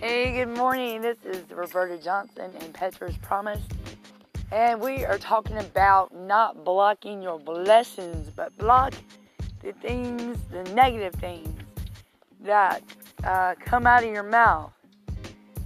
[0.00, 1.02] Hey, good morning.
[1.02, 3.60] This is Roberta Johnson and Petra's Promise.
[4.50, 8.94] And we are talking about not blocking your blessings, but block
[9.62, 11.54] the things, the negative things
[12.40, 12.82] that
[13.24, 14.72] uh, come out of your mouth.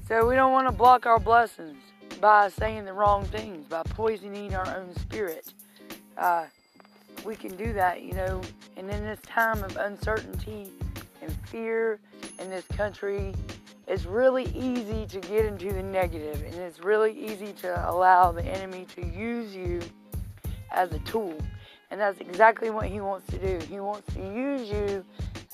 [0.08, 1.80] So we don't want to block our blessings
[2.20, 5.54] by saying the wrong things, by poisoning our own spirit.
[6.18, 6.46] Uh,
[7.24, 8.40] we can do that, you know.
[8.76, 10.72] And in this time of uncertainty
[11.22, 12.00] and fear
[12.40, 13.32] in this country,
[13.86, 18.44] it's really easy to get into the negative, and it's really easy to allow the
[18.44, 19.80] enemy to use you
[20.72, 21.36] as a tool.
[21.90, 23.64] And that's exactly what he wants to do.
[23.66, 25.04] He wants to use you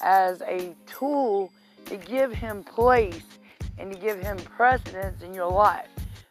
[0.01, 1.53] as a tool
[1.87, 3.25] to give him place
[3.79, 5.89] and to give him precedence in your life.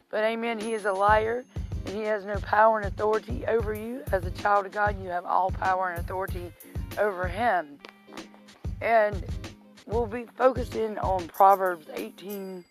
[0.09, 1.43] But amen, he is a liar
[1.85, 4.01] and he has no power and authority over you.
[4.11, 6.51] As a child of God, you have all power and authority
[6.97, 7.77] over him.
[8.81, 9.23] And
[9.89, 12.63] we'll be focusing on Proverbs 18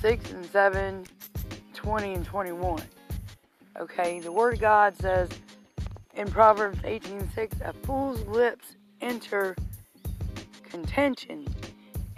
[0.00, 1.06] 6 and 7,
[1.72, 2.82] 20 and 21.
[3.80, 5.30] Okay, the Word of God says
[6.14, 9.56] in Proverbs 18 6, a fool's lips enter
[10.62, 11.46] contention,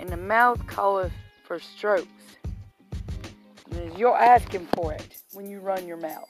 [0.01, 1.13] and the mouth calleth
[1.45, 2.09] for strokes.
[3.97, 6.29] You're asking for it when you run your mouth,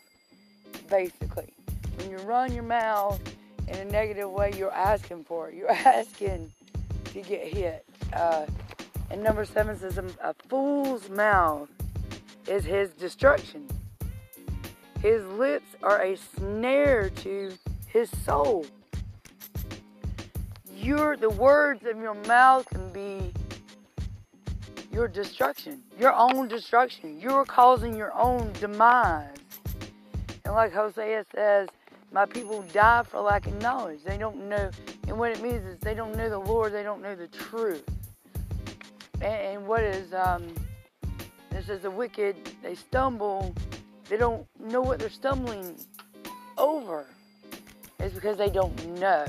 [0.90, 1.54] basically.
[1.96, 3.20] When you run your mouth
[3.66, 5.54] in a negative way, you're asking for it.
[5.54, 6.52] You're asking
[7.16, 7.84] to get hit.
[8.12, 8.46] Uh,
[9.10, 11.68] and number seven says, a fool's mouth
[12.46, 13.66] is his destruction.
[15.00, 17.52] His lips are a snare to
[17.86, 18.66] his soul.
[20.74, 23.32] Your the words of your mouth can be
[24.92, 27.18] your destruction, your own destruction.
[27.18, 29.36] You're causing your own demise.
[30.44, 31.68] And like Hosea says,
[32.16, 34.00] my people die for lack of knowledge.
[34.02, 34.70] They don't know
[35.06, 37.84] and what it means is they don't know the Lord, they don't know the truth.
[39.20, 40.42] And, and what is, um,
[41.50, 43.54] this is the wicked, they stumble,
[44.08, 45.76] they don't know what they're stumbling
[46.56, 47.04] over.
[48.00, 49.26] It's because they don't know.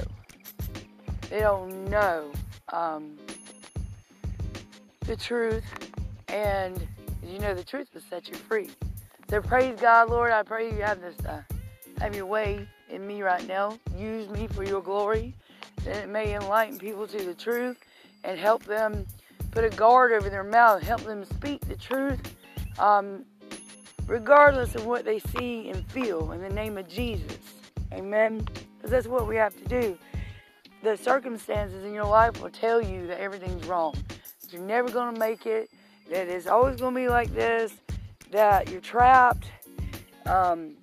[1.30, 2.32] They don't know
[2.72, 3.18] um,
[5.02, 5.66] the truth,
[6.30, 6.88] and
[7.22, 8.70] you know the truth will set you free.
[9.30, 10.32] So praise God, Lord.
[10.32, 11.42] I pray you have this, uh,
[12.00, 13.78] have your way in me right now.
[13.98, 15.34] Use me for your glory
[15.84, 17.78] that it may enlighten people to the truth
[18.24, 19.06] and help them
[19.52, 22.20] put a guard over their mouth, help them speak the truth,
[22.80, 23.24] um,
[24.06, 27.38] regardless of what they see and feel, in the name of Jesus.
[27.94, 28.46] Amen?
[28.78, 29.98] Because that's what we have to do.
[30.84, 33.96] The circumstances in your life will tell you that everything's wrong,
[34.42, 35.70] that you're never going to make it,
[36.10, 37.74] that it's always going to be like this,
[38.32, 39.48] that you're trapped.
[40.26, 40.76] Um,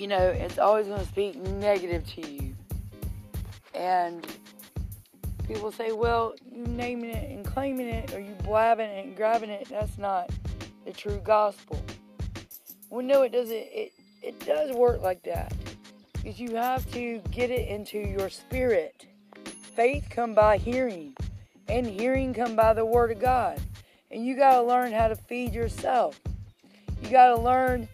[0.00, 2.54] you know, it's always going to speak negative to you.
[3.74, 4.26] And
[5.46, 9.50] people say, well, you naming it and claiming it, or you blabbing it and grabbing
[9.50, 10.30] it, that's not
[10.86, 11.82] the true gospel.
[12.88, 13.54] Well, no, it doesn't.
[13.54, 15.52] It, it does work like that.
[16.14, 19.06] Because you have to get it into your spirit.
[19.74, 21.14] Faith come by hearing,
[21.68, 23.60] and hearing come by the word of God.
[24.10, 26.18] And you got to learn how to feed yourself.
[27.02, 27.88] You got to learn,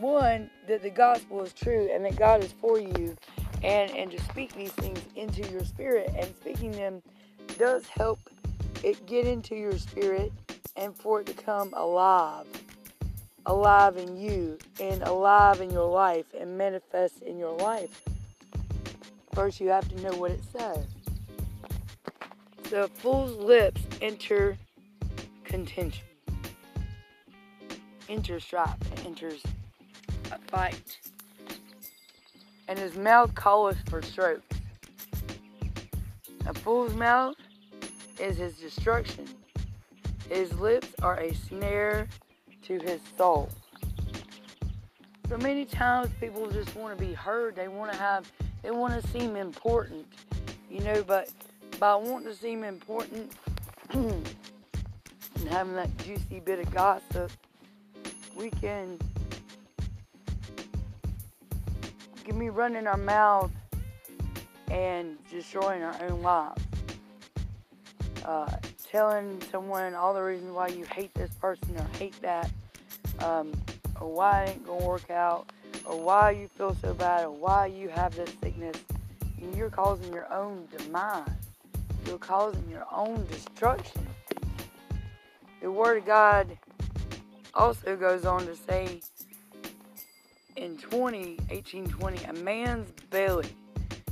[0.00, 3.16] one, that the gospel is true and that God is for you
[3.62, 6.12] and and to speak these things into your spirit.
[6.16, 7.02] And speaking them
[7.58, 8.20] does help
[8.82, 10.32] it get into your spirit
[10.76, 12.46] and for it to come alive
[13.46, 18.02] alive in you and alive in your life and manifest in your life.
[19.32, 20.84] First you have to know what it says.
[22.64, 24.58] The fool's lips enter
[25.44, 26.04] contention
[28.10, 29.42] enters strife enters
[30.48, 30.98] fight
[32.68, 34.56] and his mouth calleth for strokes.
[36.46, 37.34] A fool's mouth
[38.20, 39.26] is his destruction.
[40.28, 42.06] His lips are a snare
[42.62, 43.48] to his soul.
[45.28, 47.56] So many times people just want to be heard.
[47.56, 48.30] They want to have,
[48.62, 50.06] they want to seem important,
[50.70, 51.30] you know, but
[51.78, 53.32] by wanting to seem important
[53.90, 54.26] and
[55.48, 57.30] having that juicy bit of gossip,
[58.36, 58.98] we can
[62.28, 63.50] Give me running our mouth
[64.70, 66.62] and destroying our own lives.
[68.22, 68.54] Uh,
[68.92, 72.50] telling someone all the reasons why you hate this person or hate that,
[73.20, 73.50] um,
[73.98, 75.50] or why it ain't gonna work out,
[75.86, 78.76] or why you feel so bad, or why you have this sickness,
[79.40, 81.30] and you're causing your own demise.
[82.06, 84.06] You're causing your own destruction.
[85.62, 86.58] The Word of God
[87.54, 89.00] also goes on to say
[90.58, 93.46] in 20, 1820, a man's belly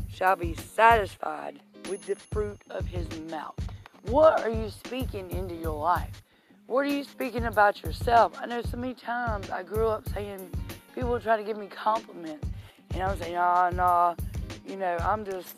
[0.09, 1.59] shall be satisfied
[1.91, 3.59] with the fruit of his mouth.
[4.05, 6.23] What are you speaking into your life?
[6.67, 8.39] What are you speaking about yourself?
[8.41, 10.49] I know so many times I grew up saying
[10.95, 12.47] people try to give me compliments,
[12.95, 14.17] and I was saying, "Ah, oh, no,
[14.69, 15.57] you know, I'm just,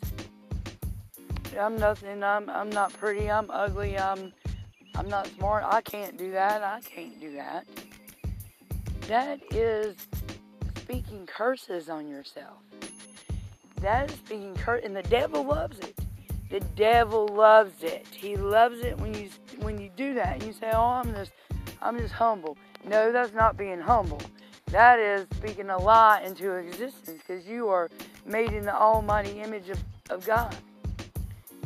[1.58, 2.22] I'm nothing.
[2.22, 3.30] I'm, I'm not pretty.
[3.30, 3.98] I'm ugly.
[3.98, 4.32] I'm,
[4.94, 5.64] I'm not smart.
[5.66, 6.62] I can't do that.
[6.62, 7.66] I can't do that."
[9.08, 10.07] That is
[10.88, 12.56] speaking curses on yourself.
[13.82, 15.94] That is speaking curse, and the devil loves it.
[16.48, 18.06] The devil loves it.
[18.10, 20.36] He loves it when you when you do that.
[20.36, 21.32] And you say, "Oh, I'm just
[21.82, 22.56] I'm just humble."
[22.86, 24.22] No, that's not being humble.
[24.70, 27.90] That is speaking a lie into existence because you are
[28.24, 30.56] made in the almighty image of, of God.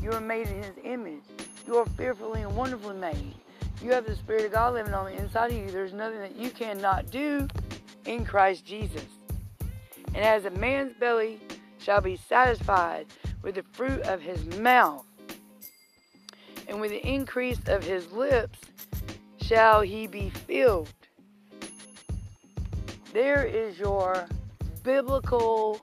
[0.03, 1.23] You are made in his image.
[1.69, 3.35] You are fearfully and wonderfully made.
[3.81, 5.71] You have the Spirit of God living on the inside of you.
[5.71, 7.47] There's nothing that you cannot do
[8.04, 9.04] in Christ Jesus.
[10.08, 11.40] And as a man's belly
[11.78, 13.06] shall be satisfied
[13.43, 15.04] with the fruit of his mouth,
[16.69, 18.58] and with the increase of his lips
[19.40, 20.93] shall he be filled.
[23.12, 24.26] There is your
[24.82, 25.81] biblical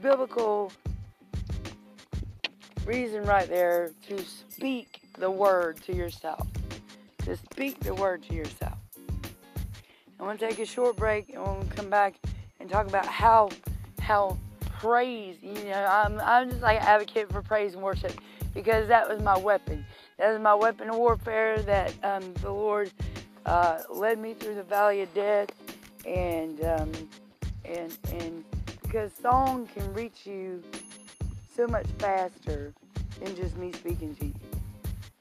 [0.00, 0.72] biblical
[2.84, 6.46] reason right there to speak the word to yourself.
[7.18, 8.81] To speak the word to yourself.
[10.22, 12.14] I want to take a short break and we'll come back
[12.60, 13.50] and talk about how
[14.00, 14.38] how
[14.78, 18.12] praise, you know, I'm, I'm just like an advocate for praise and worship
[18.54, 19.84] because that was my weapon.
[20.18, 22.92] That was my weapon of warfare that um, the Lord
[23.46, 25.48] uh, led me through the valley of death,
[26.06, 26.92] and um,
[27.64, 28.44] and and
[28.80, 30.62] because song can reach you
[31.56, 32.72] so much faster
[33.20, 34.34] than just me speaking to you.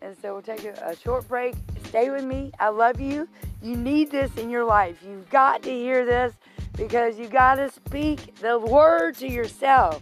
[0.01, 1.55] And so we'll take a, a short break.
[1.91, 2.53] Stay with me.
[2.57, 3.27] I love you.
[3.61, 5.03] You need this in your life.
[5.05, 6.33] You've got to hear this
[6.77, 10.01] because you got to speak the word to yourself.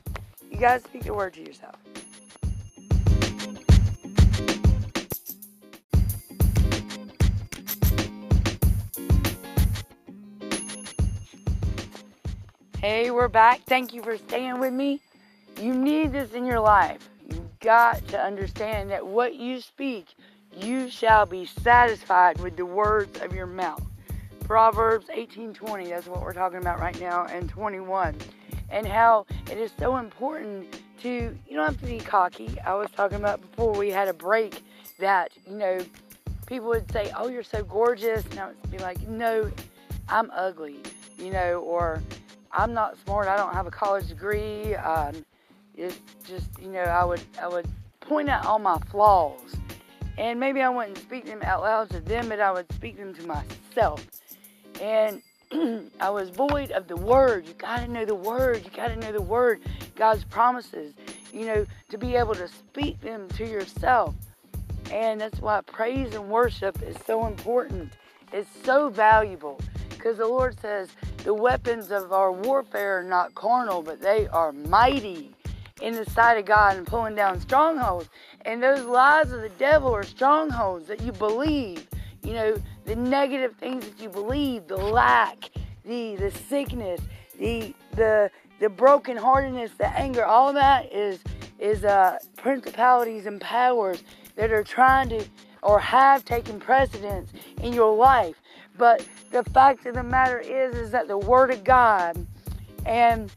[0.52, 1.78] You got to speak the word to yourself.
[12.78, 13.62] Hey, we're back.
[13.66, 15.02] Thank you for staying with me.
[15.60, 17.10] You need this in your life.
[17.28, 20.14] You've got to understand that what you speak,
[20.58, 23.84] you shall be satisfied with the words of your mouth.
[24.46, 28.16] Proverbs 18:20, that's what we're talking about right now, and 21.
[28.72, 31.10] And how it is so important to
[31.48, 32.60] you don't have to be cocky.
[32.62, 34.64] I was talking about before we had a break
[35.00, 35.80] that, you know,
[36.46, 38.26] people would say, Oh, you're so gorgeous.
[38.26, 39.52] And I would be like, No,
[40.08, 40.82] I'm ugly,
[41.18, 42.02] you know, or
[42.52, 44.76] I'm not smart, I don't have a college degree.
[44.76, 45.26] Um,
[45.76, 47.68] it's just, you know, I would I would
[48.02, 49.56] point out all my flaws.
[50.20, 53.16] And maybe I wouldn't speak them out loud to them, but I would speak them
[53.16, 54.06] to myself
[54.82, 55.22] and
[56.00, 57.48] I was void of the word.
[57.48, 58.64] You got to know the word.
[58.64, 59.62] You got to know the word,
[59.96, 60.94] God's promises,
[61.34, 64.16] you know, to be able to speak them to yourself.
[64.92, 67.94] And that's why praise and worship is so important.
[68.32, 70.90] It's so valuable because the Lord says
[71.24, 75.34] the weapons of our warfare are not carnal, but they are mighty
[75.82, 78.10] in the sight of God and pulling down strongholds.
[78.46, 81.88] And those lies of the devil are strongholds that you believe
[82.24, 85.50] you know, the negative things that you believe, the lack,
[85.86, 87.02] the the sickness,
[87.40, 88.30] the the
[88.60, 91.20] the brokenheartedness, the anger, all that is
[91.60, 94.04] is uh, principalities and powers
[94.36, 95.26] that are trying to
[95.62, 98.42] or have taken precedence in your life.
[98.78, 102.26] But the fact of the matter is, is that the Word of God
[102.86, 103.30] and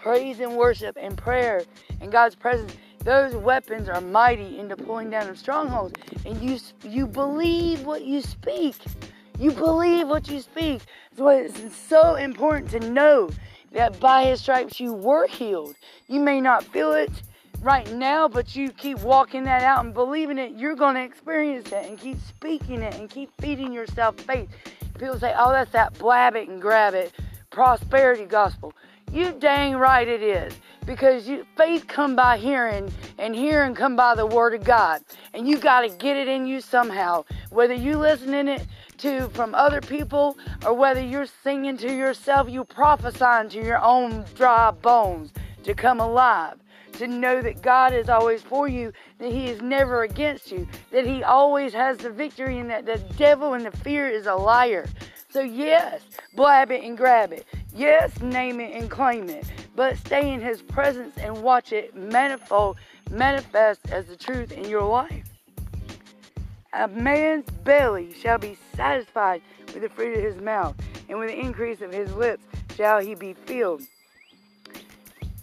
[0.00, 1.62] praise and worship and prayer
[2.00, 5.94] and God's presence those weapons are mighty in the pulling down of strongholds.
[6.26, 8.76] And you you believe what you speak.
[9.38, 10.82] You believe what you speak.
[11.10, 13.30] That's why it's so important to know
[13.72, 15.76] that by his stripes you were healed.
[16.08, 17.10] You may not feel it
[17.62, 21.68] right now, but you keep walking that out and believing it, you're going to experience
[21.68, 24.48] it and keep speaking it and keep feeding yourself faith.
[24.98, 27.14] People say, oh, that's that blab it and grab it
[27.50, 28.72] prosperity gospel.
[29.12, 30.54] You dang right it is.
[30.86, 35.02] Because you, faith come by hearing, and hearing come by the word of God.
[35.34, 37.24] And you got to get it in you somehow.
[37.50, 38.66] Whether you listening it
[38.98, 44.24] to from other people or whether you're singing to yourself, you prophesying to your own
[44.34, 45.32] dry bones
[45.64, 46.56] to come alive.
[46.94, 51.06] To know that God is always for you, that He is never against you, that
[51.06, 54.86] He always has the victory, and that the devil and the fear is a liar.
[55.30, 56.02] So, yes,
[56.34, 57.46] blab it and grab it.
[57.74, 59.44] Yes, name it and claim it.
[59.76, 62.76] But stay in His presence and watch it manifold
[63.10, 65.26] manifest as the truth in your life.
[66.72, 69.42] A man's belly shall be satisfied
[69.74, 70.76] with the fruit of his mouth,
[71.08, 72.44] and with the increase of his lips
[72.76, 73.82] shall he be filled.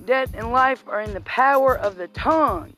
[0.06, 2.74] Death and life are in the power of the tongue.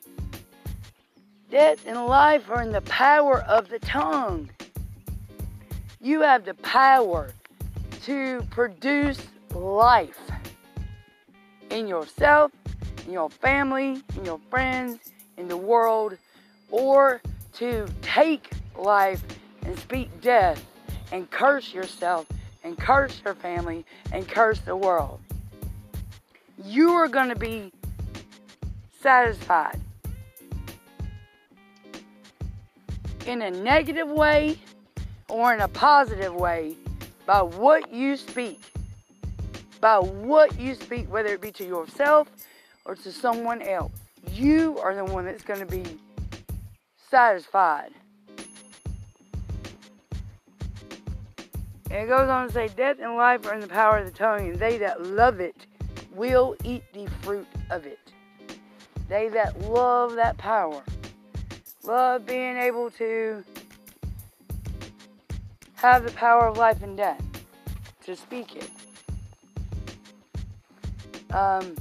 [1.48, 4.50] Death and life are in the power of the tongue.
[6.02, 7.30] You have the power
[8.04, 9.20] to produce
[9.54, 10.18] life
[11.68, 12.52] in yourself,
[13.06, 16.16] in your family, in your friends, in the world,
[16.70, 17.20] or
[17.54, 19.22] to take life
[19.66, 20.64] and speak death
[21.12, 22.26] and curse yourself
[22.64, 25.20] and curse your family and curse the world.
[26.64, 27.72] You are going to be
[29.02, 29.78] satisfied
[33.26, 34.58] in a negative way
[35.30, 36.76] or in a positive way
[37.26, 38.60] by what you speak.
[39.80, 42.28] By what you speak, whether it be to yourself
[42.84, 43.92] or to someone else.
[44.32, 45.84] You are the one that's going to be
[47.08, 47.92] satisfied.
[51.90, 54.12] And it goes on to say, Death and life are in the power of the
[54.12, 55.66] tongue, and they that love it
[56.14, 57.98] will eat the fruit of it.
[59.08, 60.82] They that love that power,
[61.82, 63.42] love being able to
[65.82, 67.22] have the power of life and death,
[68.04, 68.70] to speak it.
[71.32, 71.74] Um,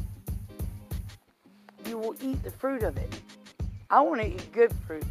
[1.85, 3.13] you will eat the fruit of it.
[3.89, 5.03] I want to eat good fruit.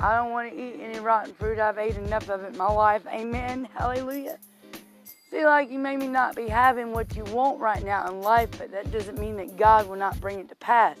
[0.00, 1.60] I don't want to eat any rotten fruit.
[1.60, 3.02] I've ate enough of it in my life.
[3.06, 3.68] Amen.
[3.74, 4.38] Hallelujah.
[5.30, 8.72] See, like you may not be having what you want right now in life, but
[8.72, 10.96] that doesn't mean that God will not bring it to pass.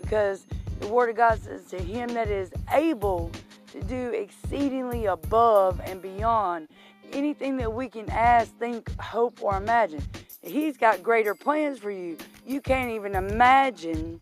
[0.00, 0.46] Because
[0.80, 3.30] the Word of God says, To him that is able
[3.72, 6.68] to do exceedingly above and beyond
[7.12, 10.02] anything that we can ask, think, hope, or imagine.
[10.42, 12.18] He's got greater plans for you.
[12.46, 14.20] You can't even imagine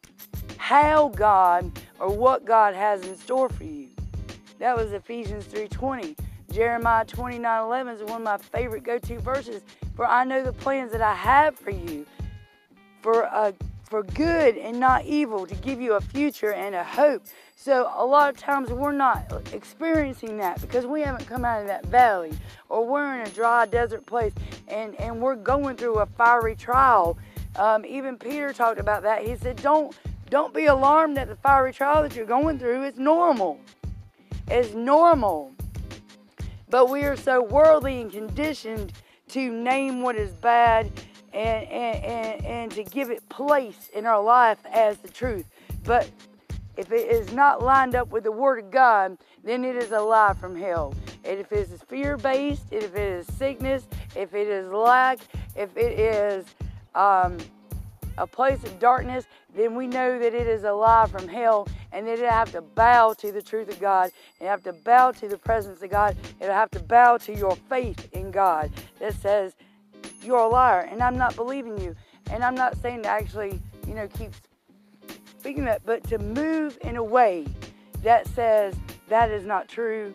[0.57, 3.89] how God or what God has in store for you.
[4.61, 6.17] That was Ephesians 3:20.
[6.53, 9.63] Jeremiah 29:11 is one of my favorite go-to verses.
[9.97, 12.07] For I know the plans that I have for you,
[13.03, 13.53] for a
[13.91, 17.25] for good and not evil, to give you a future and a hope.
[17.57, 21.67] So a lot of times we're not experiencing that because we haven't come out of
[21.67, 22.33] that valley,
[22.71, 24.33] or we're in a dry desert place,
[24.69, 27.19] and and we're going through a fiery trial.
[27.57, 29.27] Um, even Peter talked about that.
[29.27, 29.95] He said, "Don't
[30.31, 32.85] don't be alarmed at the fiery trial that you're going through.
[32.85, 33.61] It's normal."
[34.51, 35.53] as normal.
[36.69, 38.93] But we are so worldly and conditioned
[39.29, 40.91] to name what is bad
[41.33, 45.47] and, and, and, and to give it place in our life as the truth.
[45.85, 46.11] But
[46.77, 50.01] if it is not lined up with the Word of God, then it is a
[50.01, 50.95] lie from hell.
[51.25, 55.19] And if it is fear based, if it is sickness, if it is lack,
[55.57, 56.47] if it is
[56.95, 57.37] um,
[58.19, 62.07] a place of darkness, then we know that it is a lie from hell and
[62.07, 64.11] that it'll have to bow to the truth of God.
[64.41, 66.17] It have to bow to the presence of God.
[66.41, 68.71] It'll have to bow to your faith in God
[69.01, 69.55] that says,
[70.23, 71.95] You're a liar and I'm not believing you.
[72.31, 74.33] And I'm not saying to actually, you know, keep
[75.39, 77.47] speaking that, but to move in a way
[78.03, 78.75] that says
[79.09, 80.13] that is not true,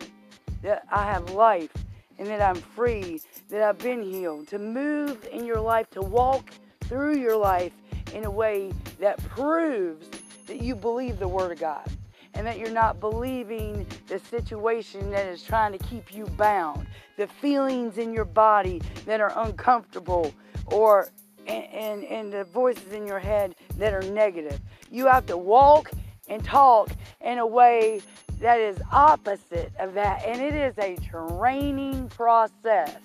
[0.62, 1.72] that I have life
[2.18, 3.20] and that I'm free,
[3.50, 4.48] that I've been healed.
[4.48, 6.50] To move in your life, to walk
[6.84, 7.72] through your life
[8.14, 10.08] in a way that proves
[10.46, 11.86] that you believe the Word of God
[12.34, 17.26] and that you're not believing the situation that is trying to keep you bound, the
[17.26, 20.32] feelings in your body that are uncomfortable,
[20.66, 21.08] or
[21.46, 24.60] and, and, and the voices in your head that are negative.
[24.90, 25.90] You have to walk
[26.28, 28.02] and talk in a way
[28.40, 32.96] that is opposite of that, and it is a training process.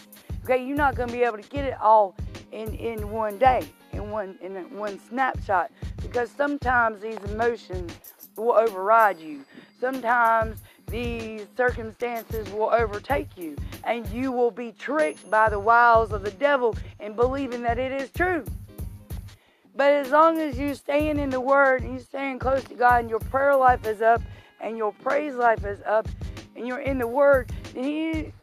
[0.44, 2.16] Okay, you're not going to be able to get it all
[2.52, 7.92] in, in one day in one in one snapshot because sometimes these emotions
[8.36, 9.44] will override you.
[9.80, 10.60] Sometimes
[10.92, 13.56] these circumstances will overtake you
[13.86, 17.92] and you will be tricked by the wiles of the devil in believing that it
[17.92, 18.46] is true.
[19.76, 23.02] But as long as you're staying in the word and you staying close to God
[23.02, 24.22] and your prayer life is up
[24.60, 26.08] and your praise life is up
[26.56, 28.34] and you're in the word, then you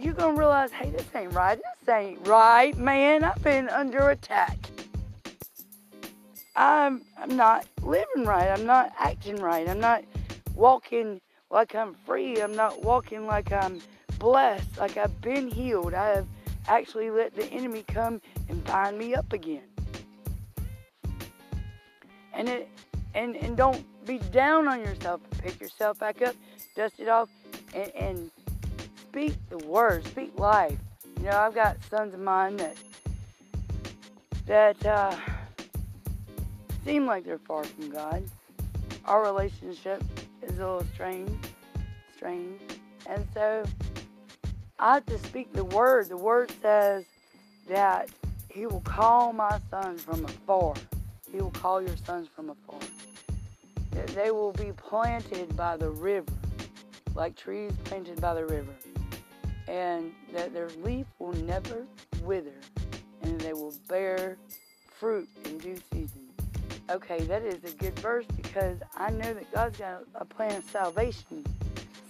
[0.00, 1.56] you're gonna realize, hey, this ain't right.
[1.56, 3.22] This ain't right, man.
[3.22, 4.58] I've been under attack.
[6.56, 8.48] I'm I'm not living right.
[8.48, 9.68] I'm not acting right.
[9.68, 10.04] I'm not
[10.54, 11.20] walking
[11.52, 12.40] like I'm free.
[12.40, 13.80] I'm not walking like I'm
[14.18, 15.94] blessed, like I've been healed.
[15.94, 16.26] I have
[16.66, 19.64] actually let the enemy come and bind me up again.
[22.32, 22.68] And it
[23.14, 25.20] and and don't be down on yourself.
[25.38, 26.34] Pick yourself back up,
[26.74, 27.28] dust it off,
[27.74, 28.30] and, and
[28.96, 30.78] speak the word, speak life.
[31.18, 32.76] You know, I've got sons of mine that
[34.46, 35.14] that uh,
[36.84, 38.24] seem like they're far from God.
[39.04, 40.02] Our relationship
[40.42, 41.30] is a little strange,
[42.16, 42.60] strange.
[43.08, 43.64] and so
[44.78, 46.08] I have to speak the word.
[46.08, 47.04] The word says
[47.68, 48.10] that
[48.48, 50.74] He will call my sons from afar.
[51.30, 52.80] He will call your sons from afar.
[53.92, 56.32] that they will be planted by the river,
[57.14, 58.72] like trees planted by the river,
[59.68, 61.86] and that their leaf will never
[62.22, 62.54] wither,
[63.22, 64.38] and they will bear
[64.98, 66.21] fruit in due season.
[66.90, 70.64] Okay, that is a good verse because I know that God's got a plan of
[70.64, 71.44] salvation.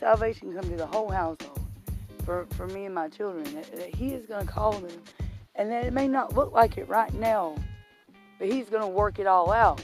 [0.00, 1.60] Salvation come to the whole household
[2.24, 3.44] for, for me and my children.
[3.54, 4.98] That, that He is going to call them.
[5.54, 7.54] And that it may not look like it right now,
[8.38, 9.82] but He's going to work it all out.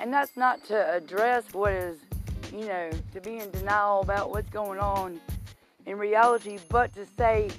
[0.00, 1.98] And that's not to address what is,
[2.52, 5.20] you know, to be in denial about what's going on
[5.86, 7.50] in reality, but to say,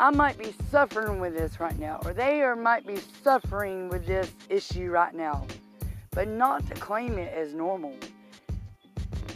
[0.00, 4.06] I might be suffering with this right now, or they are, might be suffering with
[4.06, 5.46] this issue right now,
[6.12, 7.94] but not to claim it as normal.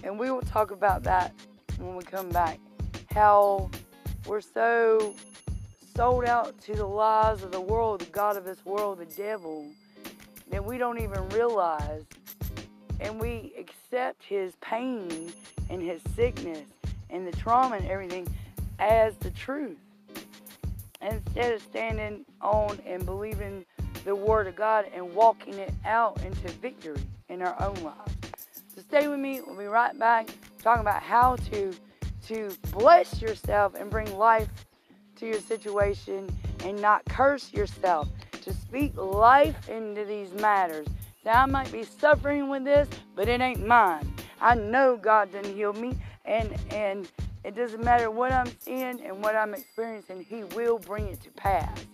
[0.03, 1.35] And we will talk about that
[1.77, 2.59] when we come back.
[3.11, 3.71] How
[4.27, 5.15] we're so
[5.95, 9.71] sold out to the lies of the world, the God of this world, the devil,
[10.49, 12.05] that we don't even realize
[13.01, 15.31] and we accept his pain
[15.69, 16.67] and his sickness
[17.11, 18.27] and the trauma and everything
[18.79, 19.77] as the truth.
[21.05, 23.65] Instead of standing on and believing
[24.05, 28.15] the Word of God and walking it out into victory in our own lives.
[28.75, 29.41] So stay with me.
[29.41, 30.29] We'll be right back
[30.63, 31.73] talking about how to
[32.29, 34.49] to bless yourself and bring life
[35.17, 36.27] to your situation
[36.65, 38.09] and not curse yourself.
[38.43, 40.87] To speak life into these matters
[41.25, 44.13] now, I might be suffering with this, but it ain't mine.
[44.43, 45.97] I know God didn't heal me,
[46.27, 47.11] and and
[47.45, 50.25] it doesn't matter what I'm seeing and what I'm experiencing.
[50.29, 51.87] He will bring it to pass.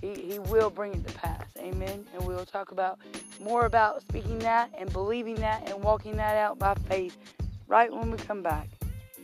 [0.00, 1.44] He, he will bring it to pass.
[1.58, 2.04] Amen.
[2.14, 3.00] And we'll talk about
[3.40, 7.16] more about speaking that and believing that and walking that out by faith
[7.66, 8.68] right when we come back.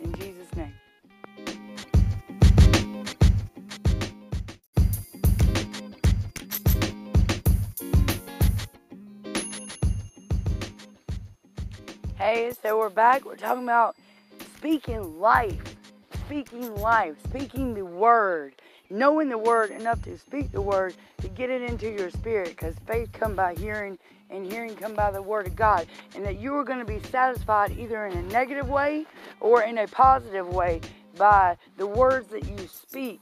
[0.02, 0.74] In Jesus' name.
[12.16, 13.24] Hey, so we're back.
[13.24, 13.94] We're talking about
[14.58, 15.76] speaking life,
[16.26, 21.48] speaking life, speaking the word, knowing the word enough to speak the word to get
[21.48, 22.48] it into your spirit.
[22.48, 23.96] Because faith come by hearing,
[24.30, 25.86] and hearing come by the word of God.
[26.16, 29.06] And that you are going to be satisfied either in a negative way
[29.38, 30.80] or in a positive way
[31.16, 33.20] by the words that you speak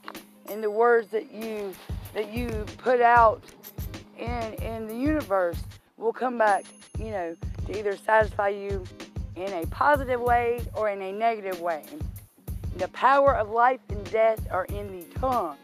[0.49, 1.73] and the words that you
[2.15, 2.47] that you
[2.79, 3.43] put out
[4.17, 5.61] in in the universe
[5.97, 6.65] will come back,
[6.97, 7.35] you know,
[7.67, 8.83] to either satisfy you
[9.37, 11.83] in a positive way or in a negative way.
[12.77, 15.57] The power of life and death are in the tongue.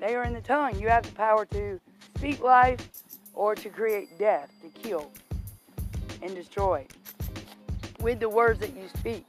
[0.00, 0.78] They are in the tongue.
[0.78, 1.80] You have the power to
[2.16, 2.88] speak life
[3.34, 5.10] or to create death, to kill
[6.22, 6.86] and destroy
[8.00, 9.24] with the words that you speak.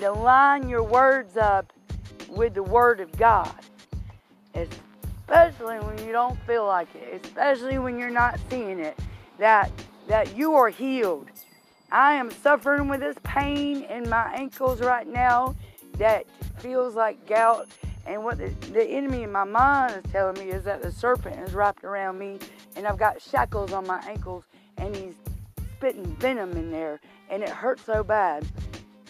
[0.00, 1.72] To line your words up
[2.28, 3.54] with the Word of God,
[4.54, 8.98] especially when you don't feel like it, especially when you're not seeing it,
[9.38, 9.70] that
[10.08, 11.28] that you are healed.
[11.94, 15.54] I am suffering with this pain in my ankles right now
[15.96, 16.26] that
[16.58, 17.68] feels like gout.
[18.04, 21.38] And what the, the enemy in my mind is telling me is that the serpent
[21.38, 22.40] is wrapped around me
[22.74, 24.42] and I've got shackles on my ankles
[24.76, 25.14] and he's
[25.76, 26.98] spitting venom in there
[27.30, 28.44] and it hurts so bad.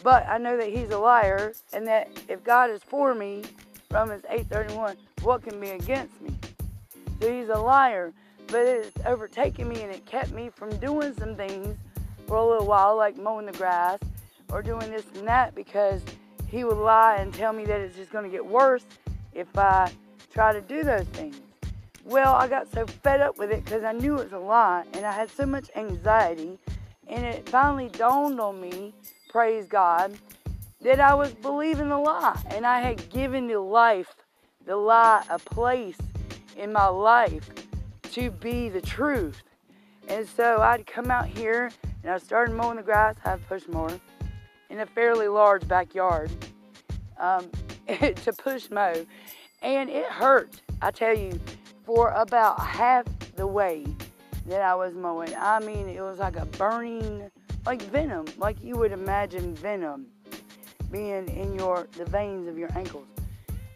[0.03, 3.45] But I know that he's a liar and that if God is for me,
[3.91, 6.37] Romans 8:31, what can be against me?
[7.23, 8.13] So he's a liar
[8.49, 11.79] but it's overtaken me and it kept me from doing some things
[12.27, 13.99] for a little while, like mowing the grass
[14.51, 16.03] or doing this and that, because
[16.49, 18.85] he would lie and tell me that it's just going to get worse
[19.33, 19.91] if I
[20.33, 21.41] try to do those things.
[22.05, 24.85] Well, I got so fed up with it because I knew it was a lie
[24.93, 26.59] and I had so much anxiety,
[27.09, 28.93] and it finally dawned on me,
[29.31, 30.17] praise God,
[30.83, 34.15] that I was believing the lie and I had given the life,
[34.67, 35.97] the lie, a place
[36.57, 37.51] in my life
[38.13, 39.43] to be the truth.
[40.09, 41.71] And so I'd come out here
[42.03, 43.17] and I started mowing the grass.
[43.25, 43.99] I have push mower
[44.71, 46.31] in a fairly large backyard
[47.19, 47.51] um,
[47.89, 49.07] to push mow.
[49.63, 51.41] And it hurt, I tell you,
[51.85, 53.85] for about half the way
[54.47, 55.35] that I was mowing.
[55.37, 57.31] I mean, it was like a burning,
[57.65, 60.07] like venom, like you would imagine venom
[60.91, 63.07] being in your the veins of your ankles.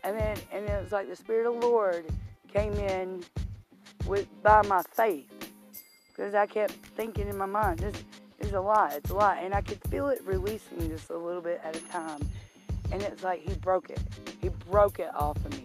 [0.05, 2.05] And then and it was like the Spirit of the Lord
[2.53, 3.25] came in
[4.07, 5.38] with by my faith
[6.19, 7.95] because I kept thinking in my mind, this
[8.41, 11.41] is a lie, it's a lie, and I could feel it releasing just a little
[11.41, 12.29] bit at a time,
[12.91, 14.01] and it's like he broke it,
[14.43, 15.65] he broke it off of me,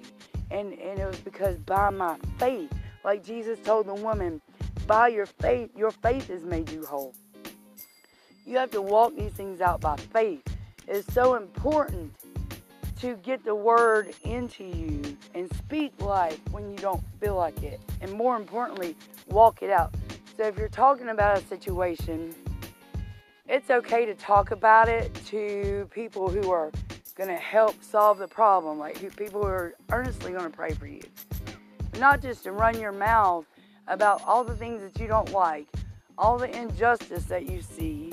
[0.51, 2.71] and and it was because by my faith,
[3.03, 4.41] like Jesus told the woman,
[4.85, 7.15] by your faith, your faith has made you whole.
[8.45, 10.43] You have to walk these things out by faith.
[10.87, 12.13] It's so important
[12.99, 17.79] to get the word into you and speak life when you don't feel like it.
[18.01, 18.95] And more importantly,
[19.29, 19.95] walk it out.
[20.35, 22.33] So if you're talking about a situation,
[23.47, 26.71] it's okay to talk about it to people who are
[27.15, 30.71] going to help solve the problem, like who, people who are earnestly going to pray
[30.71, 31.01] for you.
[31.99, 33.45] Not just to run your mouth
[33.87, 35.67] about all the things that you don't like,
[36.17, 38.11] all the injustice that you see,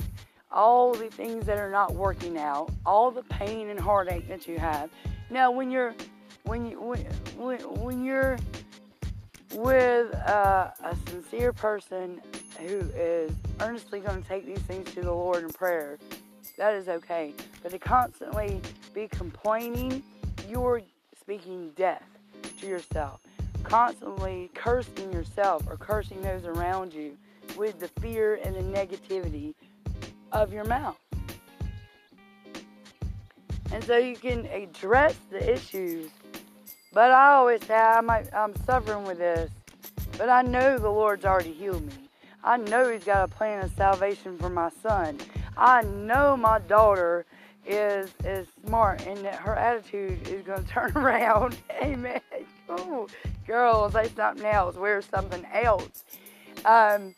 [0.51, 4.59] all the things that are not working out, all the pain and heartache that you
[4.59, 4.91] have.
[5.31, 5.95] Now, when you're
[6.43, 8.37] when you when, when you're
[9.53, 12.21] with uh, a sincere person
[12.59, 15.97] who is earnestly going to take these things to the Lord in prayer,
[16.57, 17.33] that is okay.
[17.63, 18.61] But to constantly
[18.93, 20.03] be complaining,
[20.49, 20.81] you're
[21.19, 22.03] speaking death
[22.59, 23.21] to yourself.
[23.63, 27.17] Constantly cursing yourself or cursing those around you
[27.57, 29.53] with the fear and the negativity
[30.31, 30.97] of your mouth.
[33.71, 36.09] And so you can address the issues
[36.93, 39.49] but I always say I might, I'm suffering with this,
[40.17, 41.93] but I know the Lord's already healed me.
[42.43, 45.19] I know He's got a plan of salvation for my son.
[45.57, 47.25] I know my daughter
[47.65, 51.57] is is smart and that her attitude is going to turn around.
[51.81, 52.21] Amen.
[52.71, 53.07] Ooh,
[53.45, 54.75] girls, say something else.
[54.75, 56.03] Wear something else.
[56.65, 57.13] Um,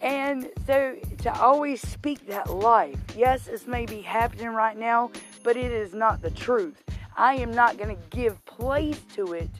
[0.00, 2.98] and so to always speak that life.
[3.16, 5.10] Yes, this may be happening right now,
[5.42, 6.82] but it is not the truth.
[7.16, 9.50] I am not going to give place to it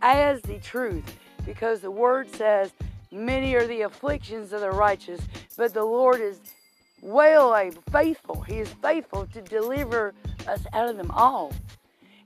[0.00, 2.72] as the truth because the word says,
[3.10, 5.20] Many are the afflictions of the righteous,
[5.56, 6.40] but the Lord is
[7.00, 8.42] well able, faithful.
[8.42, 10.12] He is faithful to deliver
[10.46, 11.52] us out of them all.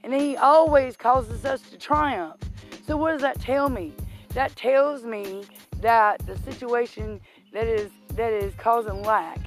[0.03, 2.41] And He always causes us to triumph.
[2.85, 3.93] So, what does that tell me?
[4.31, 5.45] That tells me
[5.81, 7.21] that the situation
[7.53, 9.39] that is that is causing lack,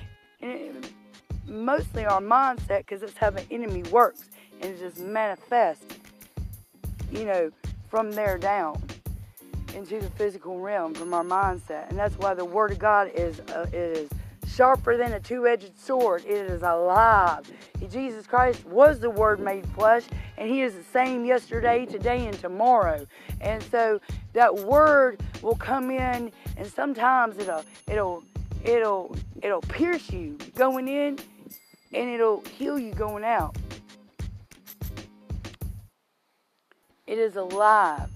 [0.42, 0.92] and it,
[1.48, 4.30] mostly our mindset, because it's how the enemy works
[4.66, 5.86] and just manifests,
[7.12, 7.52] you know,
[7.90, 8.82] from there down
[9.76, 11.90] into the physical realm from our mindset.
[11.90, 14.10] And that's why the Word of God is uh, is
[14.48, 16.24] sharper than a two-edged sword.
[16.26, 17.50] It is alive.
[17.92, 20.04] Jesus Christ was the Word made flesh,
[20.38, 23.06] and He is the same yesterday, today, and tomorrow.
[23.42, 24.00] And so
[24.34, 28.24] that Word will come in, and sometimes it'll it'll
[28.64, 31.20] it'll it'll pierce you going in,
[31.94, 33.56] and it'll heal you going out.
[37.08, 38.10] It is alive.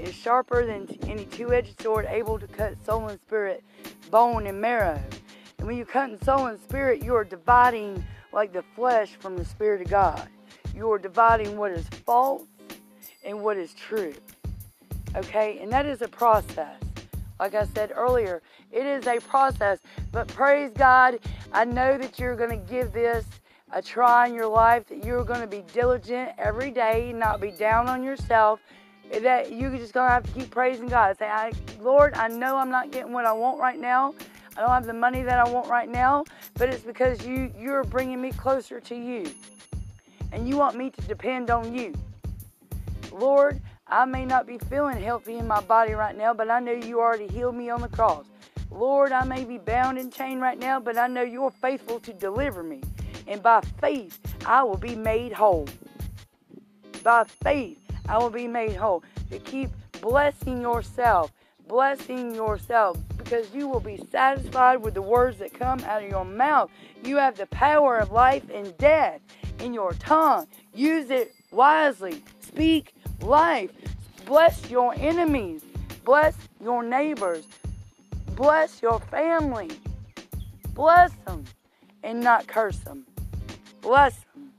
[0.00, 3.62] It is sharper than any two-edged sword, able to cut soul and spirit,
[4.10, 5.00] bone and marrow.
[5.58, 9.36] And when you cut in soul and spirit, you are dividing like the flesh from
[9.36, 10.28] the spirit of God.
[10.74, 12.42] You are dividing what is false
[13.24, 14.14] and what is true.
[15.14, 15.60] Okay?
[15.60, 16.80] And that is a process.
[17.38, 18.42] Like I said earlier,
[18.72, 19.78] it is a process.
[20.10, 21.20] But praise God,
[21.52, 23.24] I know that you're going to give this
[23.74, 27.50] a try in your life, that you're going to be diligent every day, not be
[27.50, 28.60] down on yourself,
[29.20, 31.18] that you're just going to have to keep praising God.
[31.18, 34.14] Say, I, Lord, I know I'm not getting what I want right now.
[34.56, 37.82] I don't have the money that I want right now, but it's because you, you're
[37.82, 39.24] bringing me closer to you.
[40.30, 41.92] And you want me to depend on you.
[43.12, 46.72] Lord, I may not be feeling healthy in my body right now, but I know
[46.72, 48.26] you already healed me on the cross.
[48.70, 52.12] Lord, I may be bound and chained right now, but I know you're faithful to
[52.12, 52.80] deliver me
[53.26, 55.68] and by faith I will be made whole.
[57.02, 59.02] By faith I will be made whole.
[59.30, 61.32] To keep blessing yourself,
[61.66, 66.24] blessing yourself, because you will be satisfied with the words that come out of your
[66.24, 66.70] mouth.
[67.04, 69.20] You have the power of life and death
[69.60, 70.46] in your tongue.
[70.74, 72.22] Use it wisely.
[72.40, 73.70] Speak life.
[74.26, 75.62] Bless your enemies.
[76.04, 77.46] Bless your neighbors.
[78.36, 79.70] Bless your family.
[80.74, 81.44] Bless them
[82.02, 83.06] and not curse them
[83.84, 84.50] bless them.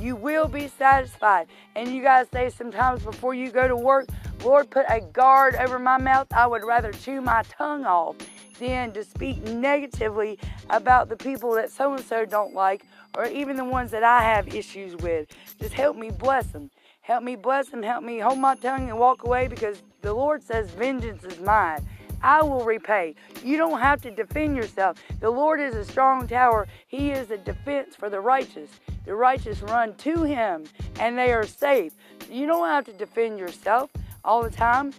[0.00, 1.46] You will be satisfied.
[1.76, 4.08] And you guys say sometimes before you go to work,
[4.42, 6.26] Lord, put a guard over my mouth.
[6.32, 8.16] I would rather chew my tongue off
[8.58, 12.84] than to speak negatively about the people that so and so don't like,
[13.16, 15.28] or even the ones that I have issues with.
[15.60, 16.70] Just help me bless them.
[17.02, 17.82] Help me bless them.
[17.82, 21.86] Help me hold my tongue and walk away because the Lord says, Vengeance is mine.
[22.22, 23.14] I will repay.
[23.42, 25.02] You don't have to defend yourself.
[25.20, 26.66] The Lord is a strong tower.
[26.86, 28.70] He is a defense for the righteous.
[29.04, 30.64] The righteous run to Him
[31.00, 31.92] and they are safe.
[32.30, 33.90] You don't have to defend yourself
[34.24, 34.92] all the time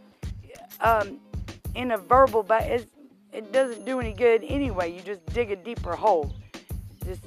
[0.81, 1.19] um,
[1.75, 2.63] in a verbal, but
[3.33, 4.93] it doesn't do any good anyway.
[4.93, 6.33] You just dig a deeper hole.
[7.05, 7.23] Just,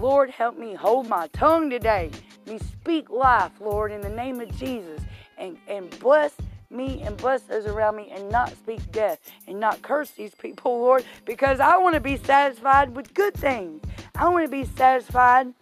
[0.00, 2.10] Lord, help me hold my tongue today.
[2.46, 5.00] Me speak life, Lord, in the name of Jesus,
[5.36, 6.34] and, and bless
[6.70, 10.80] me and bless those around me and not speak death and not curse these people,
[10.80, 13.82] Lord, because I want to be satisfied with good things.
[14.14, 15.52] I want to be satisfied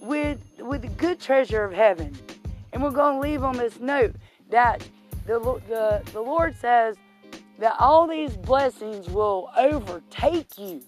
[0.00, 2.16] with with the good treasure of heaven.
[2.72, 4.14] And we're going to leave on this note
[4.50, 4.86] that
[5.26, 6.96] the, the, the Lord says
[7.58, 10.82] that all these blessings will overtake you.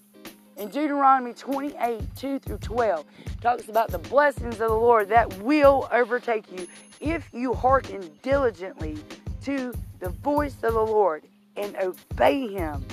[0.57, 3.05] In Deuteronomy 28 2 through 12,
[3.41, 6.67] talks about the blessings of the Lord that will overtake you
[7.01, 8.97] if you hearken diligently
[9.45, 11.23] to the voice of the Lord
[11.55, 12.83] and obey Him.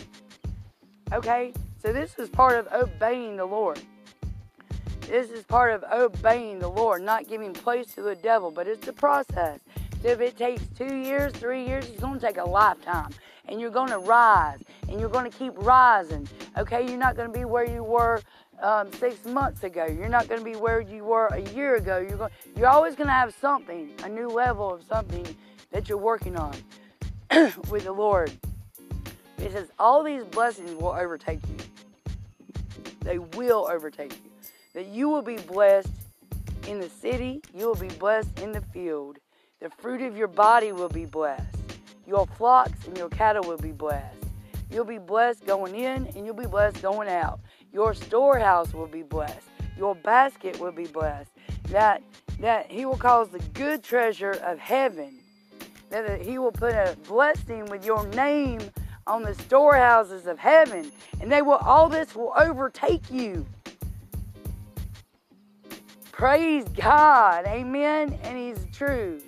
[1.13, 1.53] Okay?
[1.83, 3.81] So, this is part of obeying the Lord.
[5.09, 8.87] This is part of obeying the Lord, not giving place to the devil, but it's
[8.87, 9.61] a process.
[10.03, 13.11] So if it takes two years, three years, it's going to take a lifetime.
[13.47, 16.29] And you're going to rise, and you're going to keep rising.
[16.57, 18.23] Okay, you're not going to be where you were
[18.63, 19.87] um, six months ago.
[19.87, 21.99] You're not going to be where you were a year ago.
[21.99, 25.27] You're going, you're always going to have something, a new level of something
[25.73, 26.55] that you're working on
[27.71, 28.31] with the Lord.
[29.39, 32.15] It says all these blessings will overtake you.
[33.01, 34.31] They will overtake you.
[34.75, 35.91] That you will be blessed
[36.69, 37.43] in the city.
[37.55, 39.19] You will be blessed in the field.
[39.61, 41.57] The fruit of your body will be blessed.
[42.07, 44.19] Your flocks and your cattle will be blessed.
[44.71, 47.41] You'll be blessed going in and you'll be blessed going out.
[47.73, 49.49] Your storehouse will be blessed.
[49.77, 51.31] Your basket will be blessed.
[51.69, 52.03] That
[52.41, 55.22] that he will cause the good treasure of heaven.
[55.93, 58.61] That he will put a blessing with your name
[59.07, 60.91] on the storehouses of heaven.
[61.21, 63.47] And they will all this will overtake you.
[66.11, 67.47] Praise God.
[67.47, 68.19] Amen.
[68.23, 69.21] And he's true.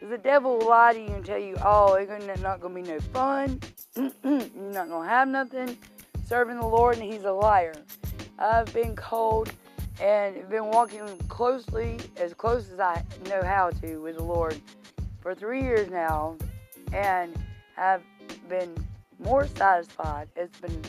[0.00, 2.88] The devil will lie to you and tell you, oh, it's not going to be
[2.88, 3.60] no fun.
[3.96, 5.76] You're not going to have nothing
[6.24, 7.74] serving the Lord, and he's a liar.
[8.38, 9.52] I've been cold
[10.00, 14.60] and been walking closely, as close as I know how to, with the Lord
[15.26, 16.36] for three years now,
[16.92, 17.34] and
[17.74, 18.00] have
[18.48, 18.72] been
[19.18, 20.28] more satisfied.
[20.36, 20.80] It's been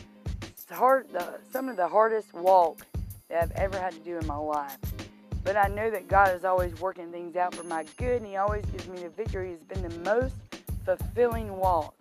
[0.69, 2.86] hard, the, some of the hardest walk
[3.30, 4.78] that I've ever had to do in my life.
[5.43, 8.36] But I know that God is always working things out for my good, and He
[8.36, 9.54] always gives me the victory.
[9.54, 10.36] It's been the most
[10.86, 11.95] fulfilling walk.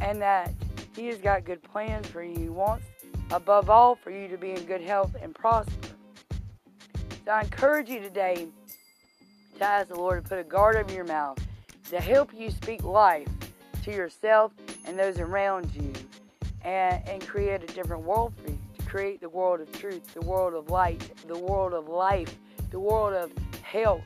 [0.00, 0.52] And that
[0.96, 2.36] He has got good plans for you.
[2.36, 2.86] He wants,
[3.30, 5.90] above all, for you to be in good health and prosper.
[7.24, 8.48] So I encourage you today
[9.62, 11.38] ask the Lord to put a guard over your mouth
[11.90, 13.28] to help you speak life
[13.84, 14.52] to yourself
[14.86, 15.92] and those around you
[16.62, 20.20] and, and create a different world for you To create the world of truth, the
[20.22, 22.34] world of light, the world of life,
[22.70, 24.02] the world of health,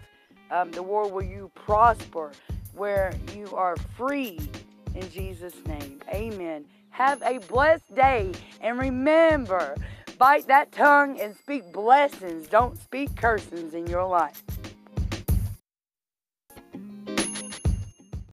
[0.50, 2.32] um, the world where you prosper,
[2.74, 4.38] where you are free.
[4.94, 6.64] In Jesus' name, amen.
[6.90, 9.74] Have a blessed day and remember,
[10.18, 12.46] bite that tongue and speak blessings.
[12.46, 14.42] Don't speak cursings in your life.